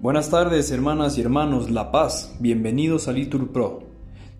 Buenas 0.00 0.30
tardes, 0.30 0.70
hermanas 0.70 1.18
y 1.18 1.20
hermanos 1.20 1.70
La 1.70 1.92
Paz. 1.92 2.34
Bienvenidos 2.40 3.06
a 3.06 3.12
Litur 3.12 3.52
Pro. 3.52 3.80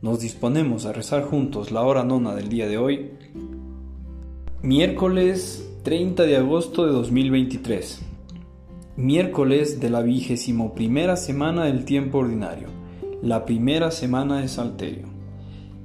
Nos 0.01 0.21
disponemos 0.21 0.87
a 0.87 0.95
rezar 0.95 1.25
juntos 1.25 1.71
la 1.71 1.83
hora 1.83 2.03
nona 2.03 2.35
del 2.35 2.49
día 2.49 2.67
de 2.67 2.79
hoy, 2.79 3.11
miércoles 4.63 5.71
30 5.83 6.23
de 6.23 6.39
agosto 6.39 6.87
de 6.87 6.93
2023, 6.93 8.01
miércoles 8.97 9.81
de 9.81 9.91
la 9.91 10.01
vigésimo 10.01 10.73
primera 10.73 11.17
semana 11.17 11.67
del 11.67 11.85
tiempo 11.85 12.21
ordinario, 12.21 12.69
la 13.21 13.45
primera 13.45 13.91
semana 13.91 14.41
de 14.41 14.49
Salterio. 14.49 15.09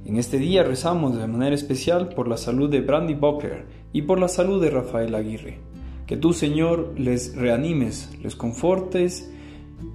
En 0.06 0.16
este 0.16 0.38
día 0.38 0.62
rezamos 0.62 1.18
de 1.18 1.26
manera 1.26 1.54
especial 1.54 2.08
por 2.08 2.28
la 2.28 2.38
salud 2.38 2.70
de 2.70 2.80
Brandy 2.80 3.12
Bocker 3.12 3.66
y 3.92 4.00
por 4.00 4.18
la 4.18 4.28
salud 4.28 4.58
de 4.58 4.70
Rafael 4.70 5.14
Aguirre. 5.14 5.58
Que 6.06 6.16
tú, 6.16 6.32
Señor, 6.32 6.94
les 6.96 7.36
reanimes, 7.36 8.16
les 8.22 8.36
confortes 8.36 9.30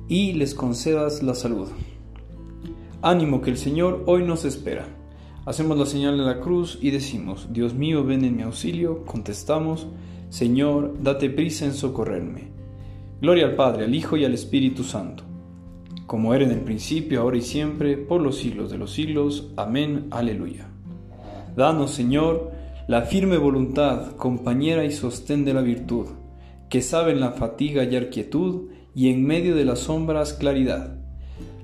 y 0.08 0.34
les 0.34 0.54
concedas 0.54 1.24
la 1.24 1.36
salud. 1.36 1.70
Ánimo 3.02 3.42
que 3.42 3.50
el 3.50 3.58
Señor 3.58 4.04
hoy 4.06 4.24
nos 4.24 4.46
espera. 4.46 4.86
Hacemos 5.46 5.78
la 5.78 5.88
señal 5.88 6.18
de 6.18 6.24
la 6.24 6.40
cruz 6.40 6.78
y 6.82 6.92
decimos, 6.92 7.48
Dios 7.52 7.74
mío, 7.74 8.04
ven 8.04 8.24
en 8.24 8.36
mi 8.36 8.44
auxilio. 8.44 9.04
Contestamos, 9.06 9.88
Señor, 10.30 11.02
date 11.02 11.32
prisa 11.32 11.66
en 11.66 11.74
socorrerme. 11.74 12.52
Gloria 13.22 13.46
al 13.46 13.56
Padre, 13.56 13.86
al 13.86 13.96
Hijo 13.96 14.18
y 14.18 14.26
al 14.26 14.34
Espíritu 14.34 14.84
Santo, 14.84 15.24
como 16.06 16.34
era 16.36 16.46
en 16.46 16.52
el 16.52 16.62
principio, 16.62 17.22
ahora 17.22 17.38
y 17.38 17.42
siempre, 17.42 17.98
por 17.98 18.22
los 18.22 18.38
siglos 18.38 18.70
de 18.70 18.78
los 18.78 18.92
siglos. 18.92 19.52
Amén, 19.58 20.08
aleluya. 20.12 20.70
Danos, 21.56 21.92
Señor, 21.92 22.52
la 22.88 23.02
firme 23.02 23.38
voluntad, 23.38 24.16
compañera 24.18 24.86
y 24.86 24.92
sostén 24.92 25.44
de 25.44 25.54
la 25.54 25.62
virtud, 25.62 26.06
que 26.70 26.82
sabe 26.82 27.14
en 27.14 27.20
la 27.20 27.32
fatiga 27.32 27.82
hallar 27.82 28.10
quietud 28.10 28.70
y 28.96 29.10
en 29.10 29.26
medio 29.26 29.56
de 29.56 29.66
las 29.66 29.80
sombras 29.80 30.34
claridad, 30.34 30.98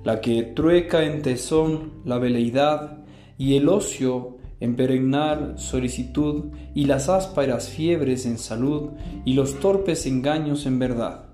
la 0.04 0.22
que 0.22 0.44
trueca 0.44 1.04
en 1.04 1.22
tesón 1.22 1.94
la 2.06 2.18
veleidad 2.18 3.00
y 3.38 3.56
el 3.56 3.70
ocio 3.70 4.38
en 4.60 4.76
perennar 4.76 5.56
solicitud 5.58 6.46
y 6.74 6.86
las 6.86 7.10
ásperas 7.10 7.70
fiebres 7.70 8.26
en 8.26 8.38
salud 8.38 8.92
y 9.26 9.34
los 9.34 9.60
torpes 9.60 10.06
engaños 10.06 10.66
en 10.66 10.80
verdad. 10.80 11.26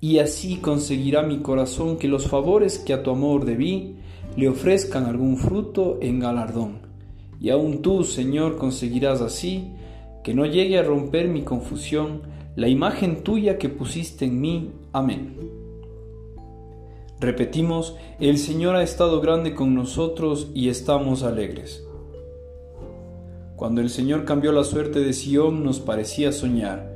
Y 0.00 0.18
así 0.18 0.56
conseguirá 0.56 1.22
mi 1.22 1.38
corazón 1.38 1.96
que 1.96 2.06
los 2.06 2.28
favores 2.28 2.78
que 2.78 2.92
a 2.92 3.02
tu 3.02 3.10
amor 3.10 3.44
debí 3.44 3.96
le 4.36 4.48
ofrezcan 4.48 5.06
algún 5.06 5.36
fruto 5.36 5.98
en 6.00 6.20
galardón. 6.20 6.78
Y 7.40 7.50
aun 7.50 7.82
tú, 7.82 8.04
Señor, 8.04 8.56
conseguirás 8.56 9.20
así 9.20 9.72
que 10.22 10.34
no 10.34 10.46
llegue 10.46 10.78
a 10.78 10.82
romper 10.82 11.28
mi 11.28 11.42
confusión 11.42 12.22
la 12.58 12.66
imagen 12.66 13.22
tuya 13.22 13.56
que 13.56 13.68
pusiste 13.68 14.24
en 14.24 14.40
mí. 14.40 14.72
Amén. 14.92 15.36
Repetimos, 17.20 17.94
el 18.18 18.36
Señor 18.36 18.74
ha 18.74 18.82
estado 18.82 19.20
grande 19.20 19.54
con 19.54 19.76
nosotros 19.76 20.50
y 20.54 20.68
estamos 20.68 21.22
alegres. 21.22 21.86
Cuando 23.54 23.80
el 23.80 23.90
Señor 23.90 24.24
cambió 24.24 24.50
la 24.50 24.64
suerte 24.64 24.98
de 24.98 25.12
Sión 25.12 25.62
nos 25.62 25.78
parecía 25.78 26.32
soñar. 26.32 26.92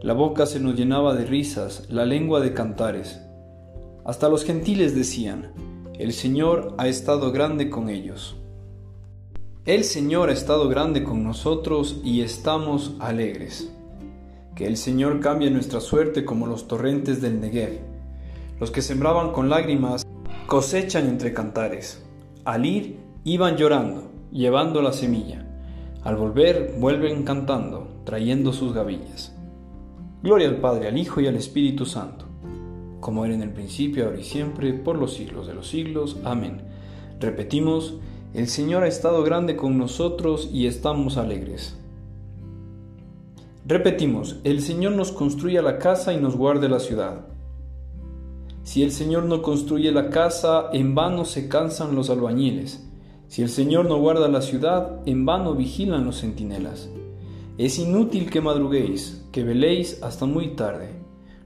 La 0.00 0.14
boca 0.14 0.46
se 0.46 0.60
nos 0.60 0.76
llenaba 0.76 1.14
de 1.14 1.26
risas, 1.26 1.86
la 1.90 2.06
lengua 2.06 2.40
de 2.40 2.54
cantares. 2.54 3.20
Hasta 4.06 4.30
los 4.30 4.46
gentiles 4.46 4.94
decían, 4.94 5.52
el 5.98 6.14
Señor 6.14 6.74
ha 6.78 6.88
estado 6.88 7.32
grande 7.32 7.68
con 7.68 7.90
ellos. 7.90 8.36
El 9.66 9.84
Señor 9.84 10.30
ha 10.30 10.32
estado 10.32 10.70
grande 10.70 11.04
con 11.04 11.22
nosotros 11.22 12.00
y 12.02 12.22
estamos 12.22 12.94
alegres. 12.98 13.70
Que 14.54 14.66
el 14.66 14.76
Señor 14.76 15.20
cambie 15.20 15.50
nuestra 15.50 15.80
suerte 15.80 16.24
como 16.24 16.46
los 16.46 16.68
torrentes 16.68 17.20
del 17.20 17.40
Negev. 17.40 17.80
Los 18.60 18.70
que 18.70 18.82
sembraban 18.82 19.32
con 19.32 19.48
lágrimas 19.48 20.06
cosechan 20.46 21.08
entre 21.08 21.32
cantares. 21.32 22.04
Al 22.44 22.66
ir 22.66 22.98
iban 23.24 23.56
llorando, 23.56 24.10
llevando 24.30 24.82
la 24.82 24.92
semilla. 24.92 25.46
Al 26.04 26.16
volver 26.16 26.74
vuelven 26.78 27.22
cantando, 27.22 28.02
trayendo 28.04 28.52
sus 28.52 28.74
gavillas. 28.74 29.32
Gloria 30.22 30.48
al 30.48 30.58
Padre, 30.58 30.88
al 30.88 30.98
Hijo 30.98 31.20
y 31.20 31.26
al 31.26 31.36
Espíritu 31.36 31.84
Santo, 31.86 32.26
como 33.00 33.24
era 33.24 33.34
en 33.34 33.42
el 33.42 33.50
principio, 33.50 34.04
ahora 34.04 34.20
y 34.20 34.24
siempre, 34.24 34.72
por 34.72 34.96
los 34.96 35.14
siglos 35.14 35.46
de 35.46 35.54
los 35.54 35.68
siglos. 35.68 36.18
Amén. 36.24 36.62
Repetimos, 37.18 37.98
el 38.34 38.48
Señor 38.48 38.84
ha 38.84 38.88
estado 38.88 39.22
grande 39.24 39.56
con 39.56 39.78
nosotros 39.78 40.48
y 40.52 40.66
estamos 40.66 41.16
alegres. 41.16 41.76
Repetimos, 43.64 44.40
el 44.42 44.60
Señor 44.60 44.92
nos 44.92 45.12
construye 45.12 45.62
la 45.62 45.78
casa 45.78 46.12
y 46.12 46.16
nos 46.16 46.36
guarde 46.36 46.68
la 46.68 46.80
ciudad. 46.80 47.26
Si 48.64 48.82
el 48.82 48.90
Señor 48.90 49.24
no 49.24 49.40
construye 49.40 49.92
la 49.92 50.10
casa, 50.10 50.70
en 50.72 50.96
vano 50.96 51.24
se 51.24 51.48
cansan 51.48 51.94
los 51.94 52.10
albañiles. 52.10 52.84
Si 53.28 53.40
el 53.40 53.48
Señor 53.48 53.86
no 53.86 53.98
guarda 53.98 54.26
la 54.26 54.42
ciudad, 54.42 55.00
en 55.06 55.24
vano 55.24 55.54
vigilan 55.54 56.04
los 56.04 56.20
centinelas. 56.20 56.90
Es 57.56 57.78
inútil 57.78 58.30
que 58.30 58.40
madruguéis, 58.40 59.24
que 59.30 59.44
veléis 59.44 60.02
hasta 60.02 60.26
muy 60.26 60.56
tarde, 60.56 60.90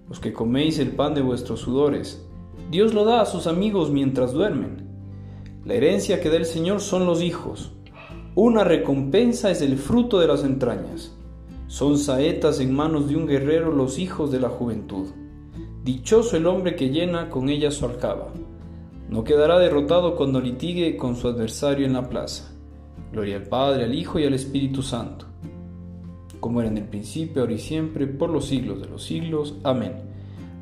los 0.09 0.19
que 0.19 0.33
coméis 0.33 0.79
el 0.79 0.93
pan 0.93 1.15
de 1.15 1.21
vuestros 1.21 1.61
sudores. 1.61 2.27
Dios 2.71 2.95
lo 2.95 3.05
da 3.05 3.21
a 3.21 3.27
sus 3.27 3.47
amigos 3.47 3.91
mientras 3.91 4.33
duermen. 4.33 4.89
La 5.67 5.75
herencia 5.75 6.21
que 6.23 6.31
da 6.31 6.37
el 6.37 6.47
Señor 6.47 6.81
son 6.81 7.05
los 7.05 7.23
hijos. 7.23 7.73
Una 8.35 8.65
recompensa 8.65 9.51
es 9.51 9.61
el 9.61 9.77
fruto 9.77 10.19
de 10.19 10.29
las 10.29 10.45
entrañas. 10.45 11.16
Son 11.69 11.99
saetas 11.99 12.61
en 12.61 12.73
manos 12.73 13.09
de 13.09 13.17
un 13.17 13.27
guerrero 13.27 13.73
los 13.73 13.99
hijos 13.99 14.31
de 14.31 14.39
la 14.39 14.49
juventud. 14.49 15.09
Dichoso 15.83 16.37
el 16.37 16.47
hombre 16.47 16.77
que 16.77 16.91
llena 16.91 17.29
con 17.29 17.49
ella 17.49 17.73
su 17.73 17.85
alcaba. 17.85 18.29
No 19.11 19.25
quedará 19.25 19.59
derrotado 19.59 20.15
cuando 20.17 20.41
litigue 20.41 20.97
con 20.97 21.17
su 21.17 21.27
adversario 21.27 21.85
en 21.85 21.95
la 21.95 22.09
plaza. 22.09 22.53
Gloria 23.11 23.37
al 23.37 23.45
Padre, 23.45 23.85
al 23.85 23.95
Hijo 23.95 24.21
y 24.21 24.25
al 24.25 24.35
Espíritu 24.35 24.81
Santo. 24.81 25.27
Como 26.39 26.61
era 26.61 26.71
en 26.71 26.79
el 26.79 26.85
principio, 26.85 27.43
ahora 27.43 27.55
y 27.55 27.59
siempre, 27.59 28.07
por 28.07 28.31
los 28.31 28.47
siglos 28.47 28.81
de 28.81 28.89
los 28.89 29.03
siglos. 29.03 29.57
Amén. 29.65 29.95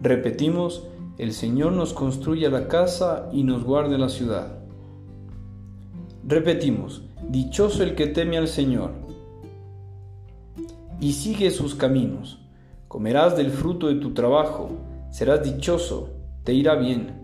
Repetimos, 0.02 0.86
el 1.18 1.32
Señor 1.34 1.72
nos 1.72 1.92
construye 1.92 2.48
la 2.48 2.66
casa 2.66 3.28
y 3.30 3.44
nos 3.44 3.62
guarde 3.62 3.98
la 3.98 4.08
ciudad. 4.08 4.58
Repetimos, 6.26 7.02
dichoso 7.28 7.82
el 7.82 7.94
que 7.94 8.06
teme 8.06 8.38
al 8.38 8.48
Señor 8.48 9.03
y 11.04 11.12
sigue 11.12 11.50
sus 11.50 11.74
caminos. 11.74 12.38
Comerás 12.88 13.36
del 13.36 13.50
fruto 13.50 13.88
de 13.88 13.96
tu 13.96 14.14
trabajo, 14.14 14.70
serás 15.10 15.44
dichoso, 15.44 16.08
te 16.44 16.54
irá 16.54 16.76
bien. 16.76 17.20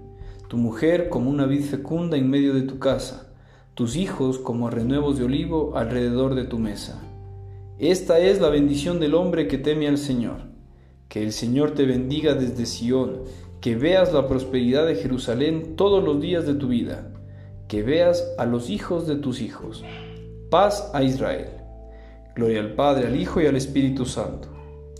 Tu 0.50 0.58
mujer 0.58 1.08
como 1.08 1.30
una 1.30 1.46
vid 1.46 1.62
fecunda 1.62 2.18
en 2.18 2.28
medio 2.28 2.52
de 2.52 2.60
tu 2.60 2.78
casa, 2.78 3.32
tus 3.72 3.96
hijos 3.96 4.38
como 4.38 4.68
renuevos 4.68 5.16
de 5.18 5.24
olivo 5.24 5.78
alrededor 5.78 6.34
de 6.34 6.44
tu 6.44 6.58
mesa. 6.58 7.00
Esta 7.78 8.18
es 8.18 8.38
la 8.38 8.50
bendición 8.50 9.00
del 9.00 9.14
hombre 9.14 9.48
que 9.48 9.56
teme 9.56 9.88
al 9.88 9.96
Señor. 9.96 10.42
Que 11.08 11.22
el 11.22 11.32
Señor 11.32 11.70
te 11.70 11.86
bendiga 11.86 12.34
desde 12.34 12.66
Sión, 12.66 13.22
que 13.62 13.76
veas 13.76 14.12
la 14.12 14.28
prosperidad 14.28 14.86
de 14.86 14.96
Jerusalén 14.96 15.74
todos 15.76 16.04
los 16.04 16.20
días 16.20 16.46
de 16.46 16.52
tu 16.52 16.68
vida, 16.68 17.14
que 17.66 17.82
veas 17.82 18.30
a 18.36 18.44
los 18.44 18.68
hijos 18.68 19.06
de 19.06 19.16
tus 19.16 19.40
hijos. 19.40 19.82
Paz 20.50 20.90
a 20.92 21.02
Israel. 21.02 21.59
Gloria 22.40 22.60
al 22.60 22.72
Padre, 22.72 23.06
al 23.06 23.20
Hijo 23.20 23.42
y 23.42 23.46
al 23.46 23.56
Espíritu 23.56 24.06
Santo, 24.06 24.48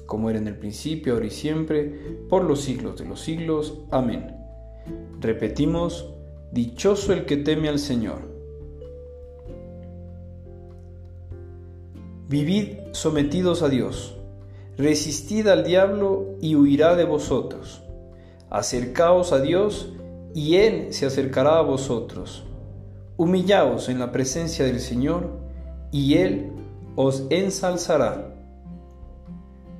como 0.04 0.28
era 0.28 0.38
en 0.38 0.46
el 0.46 0.58
principio, 0.58 1.14
ahora 1.14 1.24
y 1.24 1.30
siempre, 1.30 2.18
por 2.28 2.44
los 2.44 2.60
siglos 2.60 2.98
de 2.98 3.06
los 3.06 3.22
siglos. 3.22 3.78
Amén. 3.90 4.36
Repetimos, 5.20 6.12
Dichoso 6.52 7.14
el 7.14 7.24
que 7.24 7.38
teme 7.38 7.70
al 7.70 7.78
Señor. 7.78 8.28
Vivid 12.28 12.92
sometidos 12.92 13.62
a 13.62 13.70
Dios, 13.70 14.18
resistid 14.76 15.46
al 15.46 15.64
diablo 15.64 16.36
y 16.42 16.56
huirá 16.56 16.94
de 16.94 17.04
vosotros. 17.04 17.82
Acercaos 18.50 19.32
a 19.32 19.40
Dios 19.40 19.94
y 20.34 20.56
Él 20.56 20.92
se 20.92 21.06
acercará 21.06 21.56
a 21.56 21.62
vosotros. 21.62 22.44
Humillaos 23.16 23.88
en 23.88 23.98
la 23.98 24.12
presencia 24.12 24.66
del 24.66 24.80
Señor 24.80 25.40
y 25.90 26.16
Él 26.18 26.59
os 27.02 27.24
ensalzará. 27.30 28.36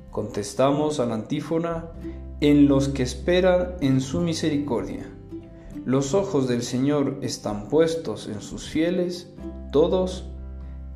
Contestamos 0.09 0.99
a 0.99 1.05
la 1.05 1.13
antífona, 1.13 1.91
en 2.39 2.67
los 2.67 2.89
que 2.89 3.03
esperan 3.03 3.75
en 3.79 4.01
su 4.01 4.21
misericordia. 4.21 5.05
Los 5.85 6.15
ojos 6.15 6.47
del 6.47 6.63
Señor 6.63 7.19
están 7.21 7.69
puestos 7.69 8.27
en 8.27 8.41
sus 8.41 8.67
fieles, 8.67 9.31
todos 9.71 10.31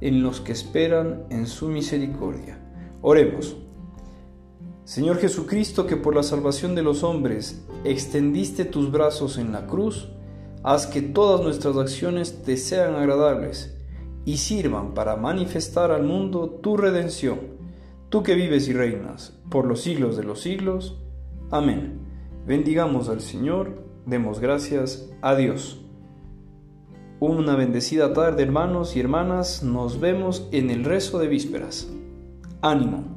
en 0.01 0.23
los 0.23 0.41
que 0.41 0.51
esperan 0.51 1.25
en 1.29 1.45
su 1.45 1.67
misericordia. 1.67 2.57
Oremos. 3.03 3.55
Señor 4.83 5.19
Jesucristo, 5.19 5.85
que 5.85 5.95
por 5.95 6.15
la 6.15 6.23
salvación 6.23 6.73
de 6.73 6.81
los 6.81 7.03
hombres 7.03 7.63
extendiste 7.83 8.65
tus 8.65 8.91
brazos 8.91 9.37
en 9.37 9.51
la 9.51 9.67
cruz, 9.67 10.09
haz 10.63 10.87
que 10.87 11.03
todas 11.03 11.41
nuestras 11.41 11.77
acciones 11.77 12.41
te 12.41 12.57
sean 12.57 12.95
agradables 12.95 13.74
y 14.25 14.37
sirvan 14.37 14.93
para 14.93 15.15
manifestar 15.15 15.91
al 15.91 16.03
mundo 16.03 16.49
tu 16.49 16.75
redención, 16.75 17.39
tú 18.09 18.23
que 18.23 18.35
vives 18.35 18.67
y 18.67 18.73
reinas 18.73 19.39
por 19.49 19.65
los 19.65 19.81
siglos 19.81 20.17
de 20.17 20.23
los 20.23 20.41
siglos. 20.41 20.99
Amén. 21.51 21.99
Bendigamos 22.45 23.07
al 23.07 23.21
Señor, 23.21 23.83
demos 24.05 24.39
gracias 24.39 25.09
a 25.21 25.35
Dios. 25.35 25.81
Una 27.19 27.55
bendecida 27.55 28.13
tarde 28.13 28.43
hermanos 28.43 28.95
y 28.95 28.99
hermanas, 28.99 29.63
nos 29.63 29.99
vemos 29.99 30.49
en 30.51 30.69
el 30.69 30.83
rezo 30.83 31.19
de 31.19 31.27
vísperas. 31.27 31.89
Ánimo. 32.61 33.14